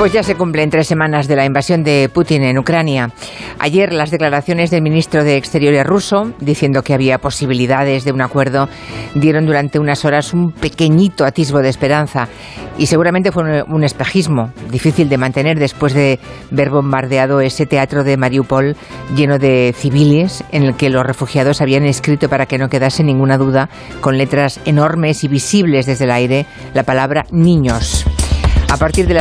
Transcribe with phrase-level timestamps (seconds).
[0.00, 3.10] Pues ya se cumplen tres semanas de la invasión de Putin en Ucrania.
[3.58, 8.66] Ayer las declaraciones del ministro de Exteriores ruso, diciendo que había posibilidades de un acuerdo,
[9.14, 12.28] dieron durante unas horas un pequeñito atisbo de esperanza.
[12.78, 16.18] Y seguramente fue un, espejismo difícil de mantener después de
[16.50, 18.76] ver bombardeado ese teatro de Mariupol
[19.14, 23.36] lleno de civiles en el que los refugiados habían escrito para que no quedase ninguna
[23.36, 23.68] duda,
[24.00, 28.06] con letras enormes y visibles desde el aire, la palabra niños.
[28.70, 29.18] A partir de las